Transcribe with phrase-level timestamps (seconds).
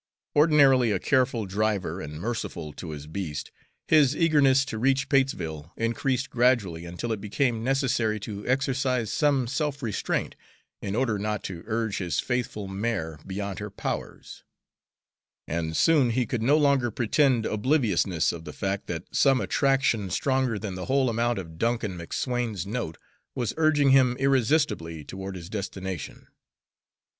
[0.35, 3.51] Ordinarily a careful driver and merciful to his beast,
[3.87, 9.83] his eagerness to reach Patesville increased gradually until it became necessary to exercise some self
[9.83, 10.35] restraint
[10.81, 14.43] in order not to urge his faithful mare beyond her powers;
[15.47, 20.57] and soon he could no longer pretend obliviousness of the fact that some attraction stronger
[20.57, 22.97] than the whole amount of Duncan McSwayne's note
[23.35, 26.25] was urging him irresistibly toward his destination.